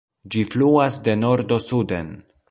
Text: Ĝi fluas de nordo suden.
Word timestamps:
Ĝi 0.35 0.39
fluas 0.53 0.97
de 1.07 1.15
nordo 1.25 1.59
suden. 1.67 2.11